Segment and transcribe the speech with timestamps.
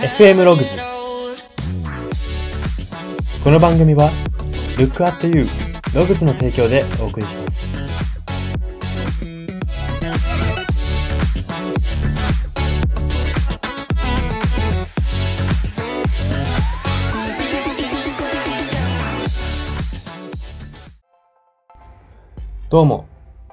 [0.00, 0.78] FM ログズ
[3.44, 4.08] この番組は
[4.78, 5.46] Look at You
[5.94, 7.60] ログズの提供でお送りします。
[22.70, 23.06] どうも。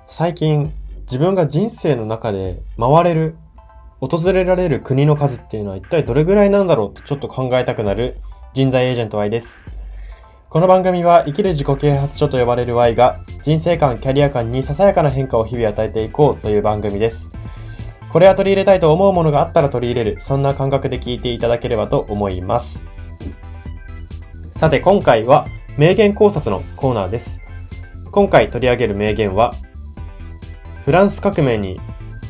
[0.07, 0.71] 最近
[1.01, 3.35] 自分が人生の中で回れる
[3.99, 8.17] 訪れられる国の数っていうのは一体どれぐらいなんだろうとちょっと考えたくなる
[8.53, 9.63] 人材エージェント Y です。
[10.49, 17.31] この番組は生きる自己啓発書と呼ばれる Y が人生観、キャリア観にささやかな変化を日々与えていこうという番組です。
[18.09, 22.85] これは取り入れたいと思うものがあったら取り入れる、そんな感覚で聞いていただければと思います。
[24.51, 27.41] さて今回は名言考察のコーナーです。
[28.11, 29.53] 今回取り上げる名言は
[30.85, 31.79] フランス革命に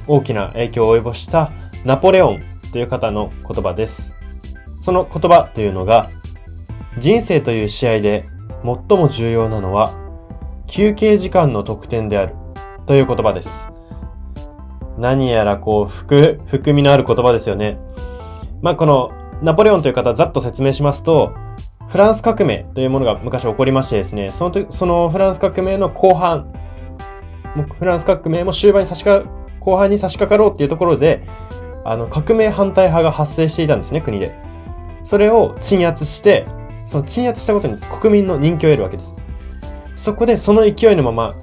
[0.07, 1.51] 大きな影響を及ぼした
[1.85, 2.39] ナポレオン
[2.71, 4.13] という方の言葉です。
[4.81, 6.09] その言葉というのが、
[6.97, 8.25] 人生という試合で
[8.63, 9.93] 最も重要なのは
[10.67, 12.35] 休憩時間の得点である
[12.85, 13.69] という言葉です。
[14.97, 17.77] 何やらこう、含、含みのある言葉ですよね。
[18.61, 21.33] まあ、このナポレオンという方、ざっと説明しますと、
[21.87, 26.51] フランス革命というものが昔起こりましてですね、その時、そのフランス革命の後半、
[27.55, 29.23] もうフランス革命も終盤に差しか、
[29.67, 31.23] 後半に差し掛かろうっていうところで、
[31.83, 34.33] あの、革命反対派が発生していたんですね、国で。
[35.03, 36.45] それを鎮圧して、
[36.85, 39.13] その鎮圧したことに国民の人気を得るわけです。
[39.97, 41.35] そこでその勢いのまま、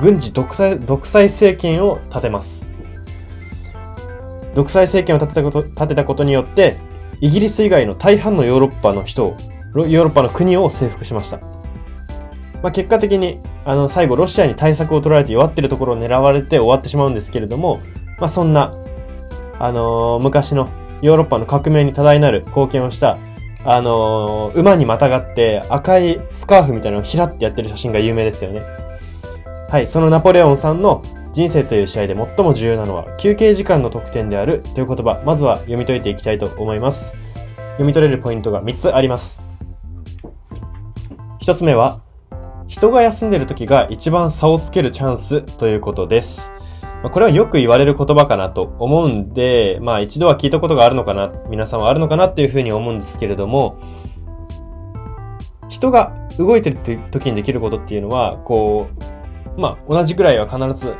[0.00, 2.68] 軍事独裁、独裁政権を立てます。
[4.56, 6.76] 独裁政権を立てたこと、立てたことによって、
[7.20, 9.36] イギリス以外の大半のヨーロッパの人を、
[9.76, 11.38] ヨーロッパの国を征服しました。
[12.62, 17.80] まあ、結果的に、あの、最後、ロシアに対策を取られて弱ってるところを狙われて終わってしまうんですけれども、
[18.18, 18.74] まあ、そんな、
[19.58, 20.68] あのー昔の
[21.02, 23.18] ヨーロッパの革命に多大なる貢献をした、
[23.64, 28.62] あのー馬にまたがって赤いスカーフみたいなのをひらってやってる写真が有名ですよね。
[29.70, 37.12] はい、そのナポレオンさんの人生という試合で最も重要なのは休憩時間の得点であるという言葉、まずは読み解いていきたいと思います。
[37.72, 39.40] 読み取れるポイントが3つあります。
[41.42, 42.00] 1つ目は、
[42.70, 46.52] 人が休んでる時が一番差をつけるチャンスということです。
[47.02, 53.76] これはよく言われる言葉かなと思うんで、まあ一度は聞いたことがあるのかな、皆さんはあるのかなっていうふうに思うんですけれども、
[55.68, 56.76] 人が動いてる
[57.10, 58.86] 時にできることっていうのは、こ
[59.56, 60.94] う、まあ同じぐらいは必ず、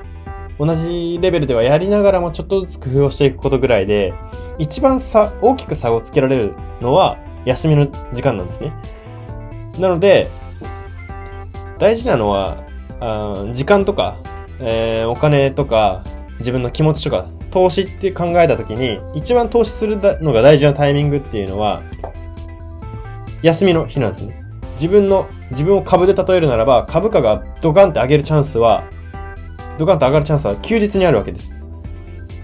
[0.59, 4.13] 同じレベルではやりながらもちょっとずつ工夫をしていくことぐらいで、
[4.59, 8.73] 一番差、大きく差をつけられるのは休みの時間なんですね。
[9.79, 10.27] なので、
[11.81, 12.59] 大事なのは、
[13.01, 14.17] あ時間とか、
[14.61, 16.05] えーお金とか、
[16.39, 21.83] 自分の気持ちとか、投資って考えたときに、一番投資するのが大事なタイミングっていうのは、
[23.43, 24.35] 休みの日なんですね。
[24.75, 28.85] 自分の、自分を株で例えるならば、株価がドカンって上げるチャンスは、
[29.79, 31.51] ドカンと上がるチャンスは休日にあるわけです。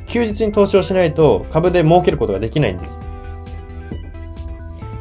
[0.07, 2.99] 休日に投資をしないと株で儲けることができないんです。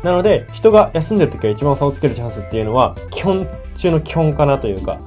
[0.03, 4.99] なので、人が休んでる時が一番差をつけるチャンスっていうのは、基本中の基本かなというか、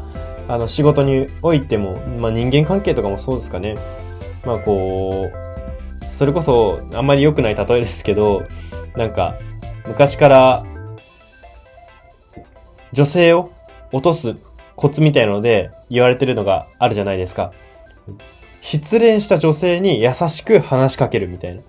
[0.49, 3.77] あの、仕事においても、まあ人間関係とかもそうですかね。
[4.45, 8.45] まあこう、それこそ、あんまり良くない例えですけど、
[8.97, 9.35] なんか、
[9.87, 10.65] 昔から、
[12.93, 13.51] 女性を
[13.93, 14.35] 落とす
[14.77, 17.53] コツみたいので言われてるのがあるじゃないですか。
[18.61, 21.63] 失恋した女性に優しく話しかけるみたいな。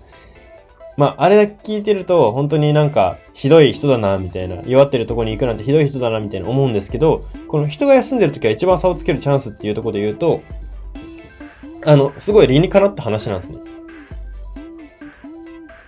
[0.96, 4.56] まあ、あれだけ聞いてると、本当になんか、ひどい人だな、みたいな。
[4.66, 10.42] 弱ってるとこに行くなんてひどい人だな、みたいな思うんですけど、この人が休んでる時は一番差をつけるチャンスっていうところで言うと、
[11.86, 13.58] あの、すごい理にかなった話なんですね。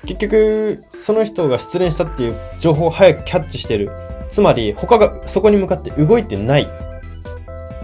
[0.07, 3.91] 結局、その人が失恋したっていう情報を早くキャッチしてる。
[4.29, 6.69] つまり、他がそこに向かって動いてない。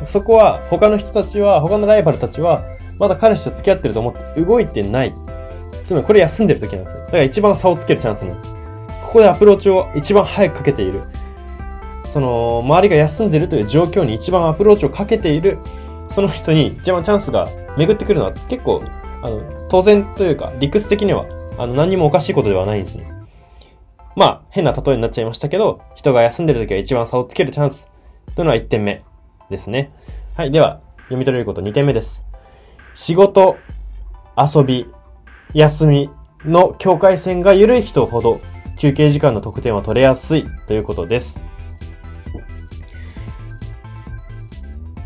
[0.07, 2.63] そこは、他の人たちは、他のライバルたちは、
[2.99, 5.13] まだ彼氏と付き合ってると思って動いてない。
[5.89, 7.01] つまりこれ休んでる時なんですよ。
[7.07, 8.35] だから一番差をつけるチャンスな。
[9.07, 11.01] ここでアプローチを一番早くかけている。
[12.05, 15.57] その、周りが休んでるという状況に一番アプローチをかけている、
[16.07, 17.49] その人に一番チャンスが
[17.79, 18.83] 巡ってくるのは結構、
[19.23, 19.41] あの、
[19.71, 21.25] 当然というか、理屈的には、
[21.57, 23.11] あの、何にもおかしいことではないんですね。
[24.15, 27.89] まあ、変な例えになっちゃいましたけど、人が休んでる時は一番差をつけるチャンス
[28.35, 29.03] というのは1点目
[29.49, 29.91] ですね。
[30.37, 32.27] はい、では、読み取れること2点目です。
[32.95, 33.57] 仕事、
[34.37, 34.87] 遊び、
[35.55, 36.11] 休み
[36.45, 38.41] の境界線が緩い人ほど
[38.77, 41.45] 休憩時間の得点は取れやすいということです。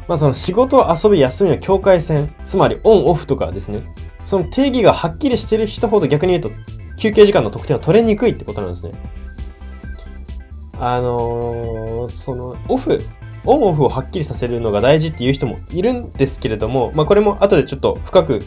[0.08, 3.82] まあその仕事、遊び、休みの境界線、つまりオンオフとかですね。
[4.24, 6.50] その定義がはっきりしてる人ほど逆に言うと
[6.96, 8.92] 休憩時間の得点を取れにくいってことなんですね。
[10.78, 13.00] あのー、その、オフ、
[13.44, 18.42] オンオフをはっきりさせるのが大事っていう人もいるんですけれども、まあこれも後でちょっと深く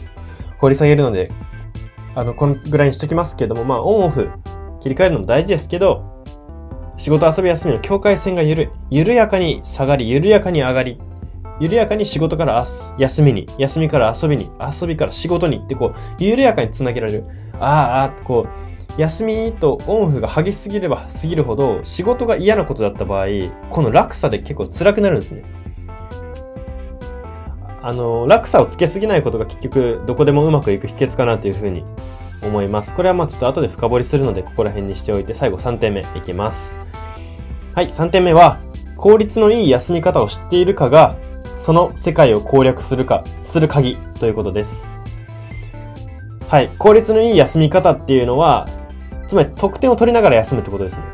[0.58, 1.30] 掘り下げるので、
[2.16, 4.30] あの、このぐらいにしときますけども、まあオンオフ
[4.80, 6.24] 切り替えるのも大事ですけど、
[6.96, 8.68] 仕事遊び休みの境界線が緩い。
[8.90, 10.98] 緩やかに下がり、緩やかに上がり。
[11.60, 12.64] 緩やかに仕事から
[12.98, 17.24] 休みに、休みから遊びに、遊びから仕事にってこう、緩やかにつなげられる。
[17.60, 18.46] ああ、こ
[18.98, 23.26] う、休みとオンオフが激しすぎれば過ぎるほど、仕事が嫌なことだった場合、
[23.68, 25.42] この落差で結構辛くなるんですね。
[27.86, 31.84] あの、落差をつけすぎないことが結局、どこでもうまくいく秘訣かなというふうに
[32.42, 32.92] 思います。
[32.92, 36.76] これはまあちょっと後で深掘りするので、ここら辺にしておいて、最後3点目いきます。
[37.76, 38.58] はい、3点目は、
[38.96, 41.14] 効率のいい休み方を知っているかが、
[41.56, 44.88] その世界を攻略するか、する鍵ということです。
[46.48, 46.68] はい。
[46.78, 48.68] 効率のいい休み方っていうのは、
[49.28, 51.04] つまり得点を取りながら休むってことですね。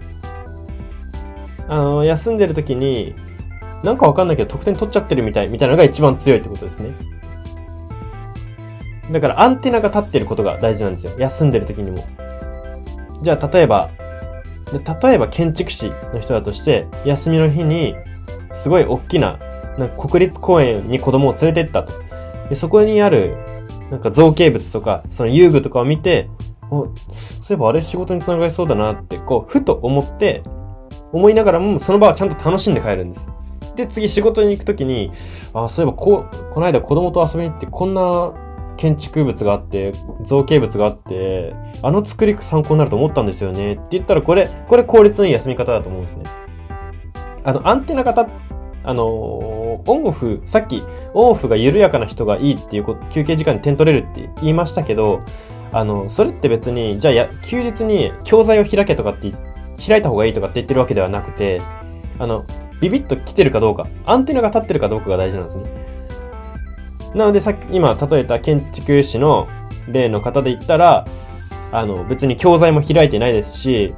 [1.69, 3.15] あの、休んでる時に、
[3.83, 6.91] なんかわかんないけど得点取っちゃってるみたい、みたいなのが一番強いってことですね。
[9.11, 11.13] だからアンテナが立ってることが大事なんですよ。
[11.19, 12.05] 休んでる時にも。
[13.23, 13.91] じゃあ、例えば、
[15.03, 17.95] 例えば建築士の人だとして、休みの日に、
[18.53, 19.39] すごい大きな
[19.79, 21.93] なんか国立公園に子供を連れてったと。
[22.49, 23.37] でそこにある、
[23.91, 26.29] なんか造形物とか、その遊具とかを見て、
[26.71, 26.93] お、そうい
[27.53, 30.43] えばあれ仕事につながりそうだなって、こう、ふと思って、
[31.13, 33.29] 思いながらも、その場はちゃんと楽しんで帰るんです。
[33.77, 35.11] で、次仕事に行くときに、
[35.55, 38.33] あ、そういえばこう、この間子供と遊びに行って、こんな
[38.77, 39.93] 建築物があって、
[40.23, 46.25] 造形物があって、あの作り参考になると思ったんですよねって言ったら、これ、これ効率のいい休み方だと思うんですね。
[47.45, 48.29] あの、アンテナ型
[48.85, 49.09] あのー、
[49.91, 50.83] オンオフ、さっき、
[51.15, 55.21] オンオフが緩やかな人がいいっていうこ休憩時間に点取れるって言いましたけど、
[55.73, 59.33] あの、それって別に、じゃあや、休日に教材を開けとかって
[59.85, 61.61] 開いた方がいいとかって言ってるわけではなくて、
[62.19, 62.45] あの、
[62.83, 65.71] ビビッと来てるかどうか、アンテナが立ってるかどうかが大事なんですね。
[67.15, 69.47] なのでさっき、今例えた建築士の
[69.89, 71.07] 例の方で言ったら、
[71.71, 73.95] あの、別に教材も開いてないですし、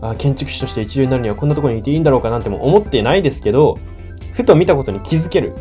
[0.00, 3.76] あ建築士として一流になるにはこんなところにいていいんだろうかなんても思ってないですけど、
[4.32, 5.52] ふと見たことに気づける。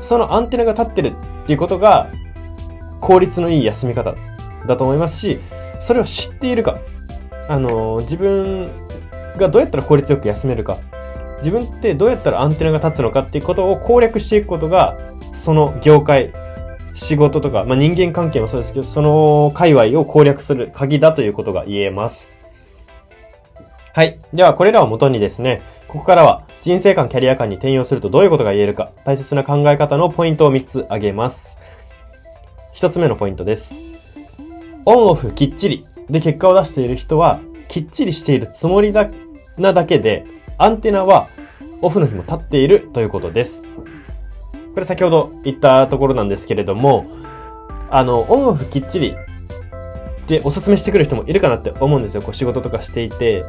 [0.00, 2.08] そのアンテナが立ってるっていうことが、
[3.02, 4.14] 効率のいい休み方
[4.66, 5.38] だと思いますし、
[5.80, 6.78] それを知っているか。
[7.46, 8.70] あの、自分
[9.36, 10.78] がどうやったら効率よく休めるか。
[11.38, 14.96] 自分ってどうやったらアンテナが立つのかっていうことを攻略していくことが、
[15.32, 16.32] その業界、
[16.94, 22.32] 仕事とか、まあ、人間関係もそうですけど、その界隈を攻略する鍵だということが言えます。
[23.92, 24.18] はい。
[24.32, 31.56] では、これらをもとにですね、ここからは人生観、キャリア観に転用するとどういうことが言えるか、大切な考え方のポイントを3つ挙げます。
[32.74, 33.80] 1つ目のポイントです。
[34.84, 39.08] オンオフきっちりで結果を出している人は、きっちりしているつもりだ、
[39.58, 40.24] なだけで、
[40.58, 41.28] アンテナは
[41.82, 43.62] オフの日も立っているということです。
[44.74, 47.06] これ先ほど言ったところなんですけれども、
[47.90, 49.14] あの、オンオフきっちり
[50.26, 52.22] っておすすめしてくる人もいるかなって思うんですよ。
[52.22, 53.44] こう仕事とかしていて、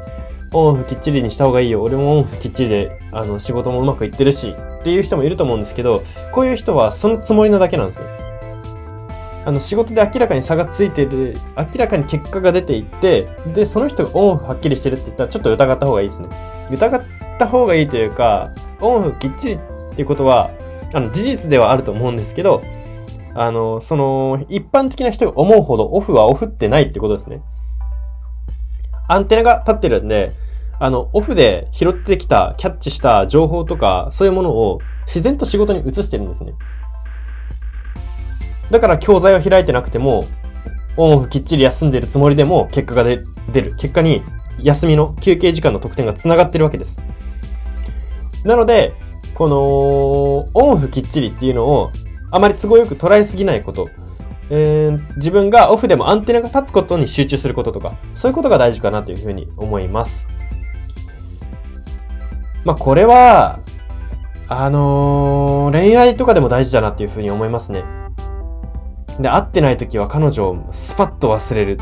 [0.53, 1.81] オンオフきっちりにした方がいいよ。
[1.81, 8.26] 俺もオンオフきっちりで、あの、仕事もうまくいってるし、っていう人もいると思うんですけど、こういう人はそのつもりなだけなんですね。
[9.47, 16.27] あの、仕事で明らかに差がついてる、明らかに結果が出ていって、で、その人がオンオフはっきりしてるって言ったら、ちょっと疑った方がいいですね。
[16.69, 17.01] 疑っ
[17.39, 18.49] た方がいいというか、
[18.81, 20.51] オンオフきっちりっていうことは、
[20.93, 22.61] あの、事実ではあると思うんですけど、
[23.35, 27.41] あの、その、一般的な人が思うほどオフはオフってないってことですね。
[29.07, 30.33] アンテナが立ってるんで、
[30.77, 36.51] あの、オフで拾ってきた、キャッチした情報とか、そういうものを自然と仕事に移してるんですね。
[38.71, 40.25] だから教材を開いてなくても、
[40.97, 43.17] オンオフきっちり休んでるつもりでも結果が出
[43.61, 43.75] る。
[43.77, 44.23] 結果に
[44.61, 46.99] 休みの休憩時間の得点が繋がってるわけです。
[48.43, 48.93] なので、
[49.33, 49.57] この、
[50.53, 51.91] オンオフきっちりっていうのを
[52.31, 53.87] あまり都合よく捉えすぎないこと。
[54.49, 60.29] えー、自分がオフでもアンテナが立つことに集中することとか、そういうことが大事かなというふうに思います。
[62.63, 63.59] まあ、これは、
[64.47, 67.83] あのー、恋愛とかでも大事だなっていうふうに思いますね。
[69.19, 71.77] で、会ってない時は彼女をスパッと忘れる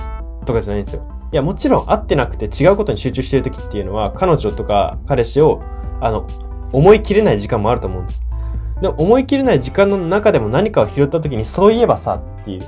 [0.46, 1.04] とかじゃないんですよ。
[1.32, 5.62] いや、もちろん会ってなくて違うことに集中してる時っていうのは、彼女とか彼氏を、
[6.00, 6.27] あの、
[6.72, 8.22] 思い切れない時間もあると思うんです。
[8.82, 12.62] で思い切れない時間の中でも何かを拾った時に、そういえばさっていう。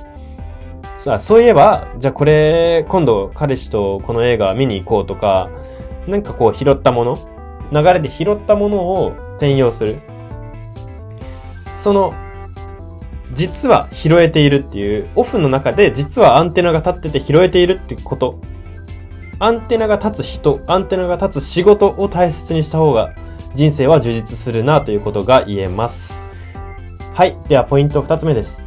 [0.96, 5.50] さあ、そういえば、じゃあこれ、今度彼氏とこの映画見に行こうとか、
[6.06, 7.18] なんかこう拾ったもの、
[7.72, 10.00] 流れで拾ったものを転用する。
[11.70, 12.12] その、
[13.38, 18.40] 実は拾えているっていう、オフの中で実はアンテナが立ってて拾えているってこと
[19.38, 23.14] アンテナが立つ人、アンテナが立つ仕事を大切にした方が
[23.54, 26.24] 人生は充実するなということが言えます。
[27.14, 27.36] はい。
[27.48, 28.60] ではポイント2つ目です。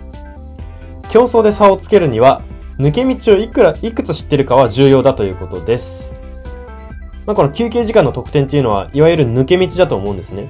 [1.09, 2.41] 競争で差をつけるには、
[2.77, 6.15] 抜け道をいくら、いくつ知ってるかは重要だということです。
[7.25, 10.49] まあ、この休憩時間の特典っていうのは、いわゆる抜け道だと思うんですね。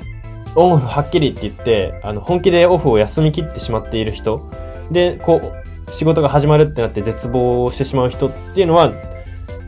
[0.55, 4.49] オフはっきりって言って、あの、本気でオフを休み切ってしまっている人。
[4.91, 8.91] で、こう、仕事が始まるってなって絶望してしまう人っていうのは、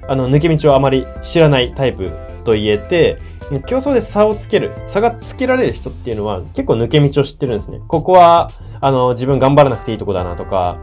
[0.08, 2.12] あの、抜け道をあまり知らないタイプ
[2.44, 3.20] と言えて、
[3.68, 7.82] 競争で差をつける、差がつけられる人っていうのは結構抜け道を知ってるんですね。
[7.88, 10.78] ここは、あの、自分頑張らなくていいとこだなとか、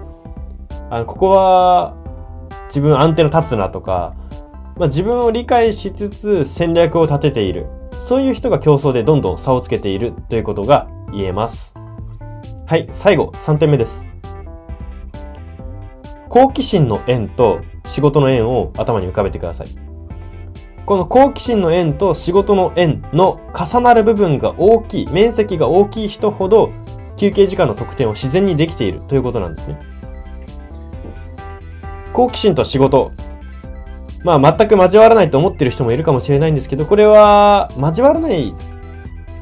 [0.91, 1.95] あの、ここは、
[2.67, 4.15] 自分アンテナ立つなとか、
[4.77, 7.67] まあ、自分を理解しつつ戦略を立てている。
[8.11, 11.77] そういう人が競争でどんどん差をつけているということが言えます。
[12.67, 14.05] はい、最後、3点目です。
[16.29, 19.69] 好奇心の縁と仕事の縁を頭に浮かべてください。
[20.87, 26.73] この好奇心の縁と仕事の縁の重なる部分が大きい、面積が大きい人ほど
[27.17, 29.79] 休憩時間の得点を自然にできているということなんですね。
[32.13, 33.13] 好奇心と仕事。
[34.23, 38.55] まあ全く交わらないと思ってる人もいるかもしれないんですけど、これは交わらない、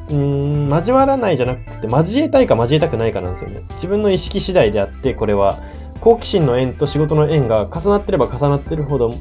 [0.09, 3.61] うん、交わらないじゃなくて交えたいか交えたくないかなんですよね。
[3.71, 5.59] 自分の意識次第であって、これは
[6.01, 9.15] 好奇心の縁と仕事の縁が重なってれば重なってるほど、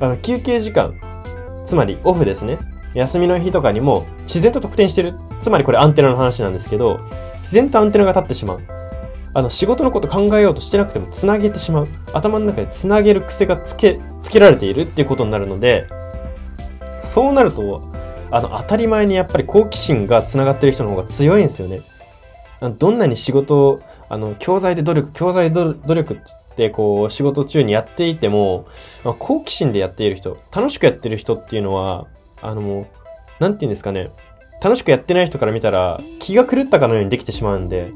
[0.00, 0.94] あの、休憩時間、
[1.64, 2.58] つまりオフですね。
[2.94, 5.14] 休みの日とかにも自然と得点してる。
[5.42, 7.00] つまりこれアンテナの話なんですけど、
[7.40, 8.60] 自然とアンテナが立ってしまう。
[9.34, 11.88] あの、仕事のこと考えようとしてなくても繋げてしまう。
[12.12, 15.86] 頭の中で繋げる癖がつけ、つけられているっていうことになるので、
[17.02, 17.82] そうなると、
[18.30, 21.80] あの、当たり前にやっぱり好奇心が繋がってる人の方が強いんですよね。
[22.78, 28.66] どんなに仕事を、あの、教材で努力、教材で努力って言って、こう、仕事中にやっていても、
[29.04, 32.06] まあ、好奇心でやっている人、楽しくやってる人っていうのは、
[32.40, 32.86] あのもう、
[33.40, 34.10] なんて言うんですかね、
[34.62, 37.92] 楽しくやってない人から見たら、気が狂ったかのようにできてしまうんで、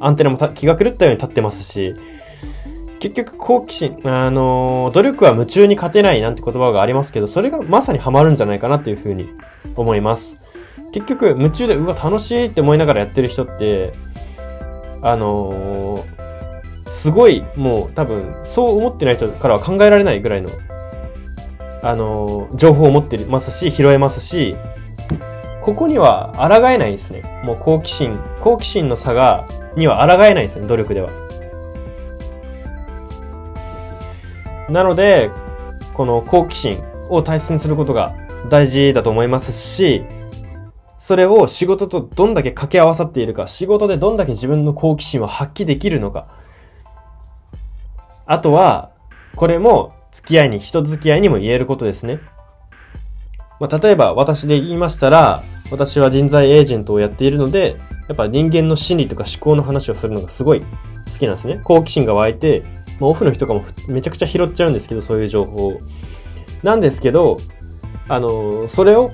[0.00, 1.94] アンテナも気が狂ったように立ってますし、
[3.00, 9.28] 結局好奇心、あのー、努力は夢中に勝てないなんて言葉がありますけど、それがまさにハマるんじゃないかなっていうふうに
[9.76, 10.38] 思います。
[10.92, 13.92] 結局、夢中で、うわ、楽しいって思いながらやってる人って、
[15.02, 20.50] あのー、すごい、もう多分、そう思ってない人からは考えられないぐらいの、
[21.82, 24.56] あのー、情報を持ってますし、拾えますし、
[25.62, 27.22] ここには抗えないですね。
[27.44, 29.46] もう好奇心、好奇心の差が、
[29.76, 31.10] には抗えないですね、努力では。
[34.68, 35.30] なので、
[35.94, 38.14] この好奇心を大切にすることが
[38.48, 40.04] 大事だと思いますし、
[40.98, 46.28] それを仕事とどんだけ掛け合わさっているか、仕事でどんだけ自分の好奇心を発揮できるのか。
[48.26, 48.90] あとは、
[49.34, 52.20] これも付き合いに、人付き合いにも言えることですね。
[53.60, 57.76] まあ、例えば私で言いましたら、私は人材エージェントをやっているので、
[58.10, 60.66] やっぱ人間の心理とか思考の話をするのがすごい好
[61.16, 61.60] きなんですね。
[61.62, 62.64] 好奇心が湧いて、
[62.98, 65.78] まあ、オフの日とかもめちゃくちゃ拾っちゃうんですけど、そういう情報。
[66.64, 67.38] なんですけど、
[68.08, 69.12] あのそれを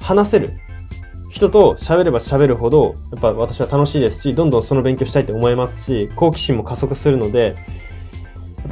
[0.00, 0.50] 話せる。
[1.30, 7.54] 人と喋れば喋るほど、やっぱ私は楽しいですし、どんどんその勉強したいと思いますし、好奇心も加速するので、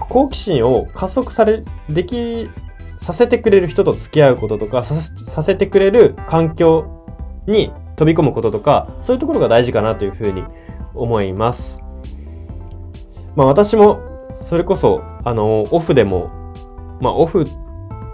[0.09, 2.51] 好奇心を加速され、でき、
[2.99, 7.07] させてくれる人と付き合うこととか、ささせてくれる環境
[7.47, 10.43] に飛び込むこととか、そういうところが大事かなというふうに
[10.95, 11.83] 思います。
[13.37, 14.01] まあ私も、
[14.33, 16.31] それこそ、あの、オフでも、
[17.03, 17.47] まあオフ、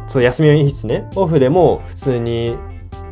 [0.09, 1.09] そう、休みの日ですね。
[1.15, 2.57] オフでも普通に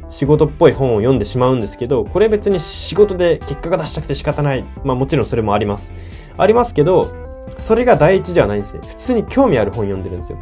[0.08, 4.64] 仕事っぽい本を読んでしまうんですけど、これ別に仕事で結果が出したくて仕方ない。
[4.82, 5.92] まあもちろんそれもあります。
[6.36, 7.14] ありますけど、
[7.56, 8.80] それが第一ではないんですね。
[8.88, 10.40] 普通に興味ある本読んでるんですよ。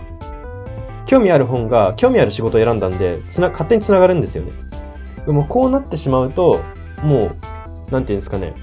[1.05, 4.72] 興味ある本が、興味ある仕事を選んだんで、つな、勝手に繋がるんですよね。
[5.27, 6.61] でもこうなってしまうと、
[7.03, 7.33] も
[7.89, 8.55] う、なんていうんですかね。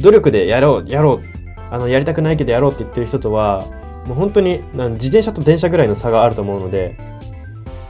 [0.00, 1.22] 努力でやろう、やろう。
[1.70, 3.66] あの、やりたくないけどやろうって言ってる人とは、
[4.06, 6.96] もう本当に、自転車と電車ぐらいの差があると思うので、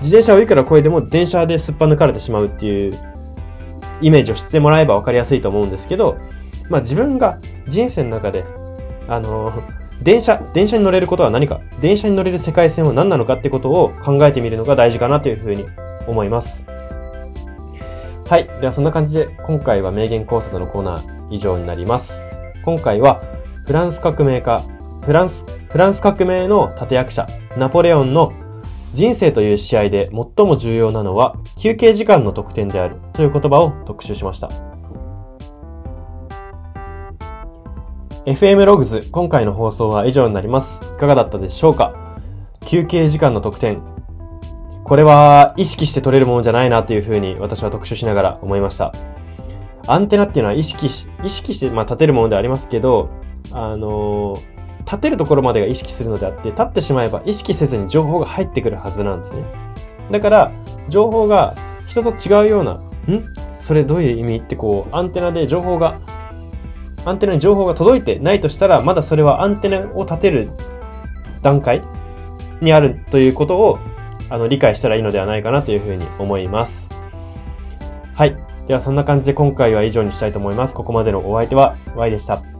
[0.01, 2.99] 自転車をいくら超えても電車ですっぱ抜かれてしまうっていう
[4.01, 6.19] イメージをしてもらえば分かりやすいと思うんですけど、
[6.71, 8.45] まあ自分が人生の中で、
[9.09, 9.53] あの、
[10.03, 15.65] 電車、電車に乗れることは何か、電車に乗れる世界線は何なのかってことを考えてみるのが大事かなというふうに
[16.07, 16.65] 思います。
[18.29, 18.47] はい。
[18.61, 22.21] ではそんな感じで今回は名言考察のコーナー以上になります。
[22.63, 23.23] 今回は
[23.65, 24.63] フランス革命家、
[25.03, 28.31] フランス、フランス革命の立役者、ナポレオンの
[28.93, 34.51] 人生という試合で最も重要なのは休憩時間の得点であるという言葉を特集しました。
[38.27, 40.83] FM ログズ、今回の放送は以上になります。
[40.95, 41.95] いかがだったでしょうか？
[42.67, 43.81] 休憩時間の得点。
[44.89, 48.95] これは意識して取れるものじゃないなというふうに私は特集しながら思いました。
[49.87, 53.11] アンテナっていうのは意識し、意識して、まあ、立てるものでありますけど、
[53.53, 59.45] あのー、立てるところまでが意識するのであって、立ってしまえば意識せずに情報が入ってくるはずなんですね。
[60.11, 60.51] だから、
[60.89, 61.55] 情報が
[61.87, 62.81] 人と違うような、ん？
[63.51, 65.99] それどういう意味ってこう、アンテナで情報が、
[67.05, 70.49] アンテナに情報が届いてないとしたら、まだそれはアンテナを立てる
[71.43, 71.83] 段階
[72.63, 73.79] にあるということを、
[74.31, 76.89] あの、理解したらいいのではないかなというふうに思います。
[78.15, 78.37] はい。
[78.67, 80.75] ではそんな感じで今回は以上にしたいと思います。
[80.75, 82.58] ここまでのお相手は Y でした。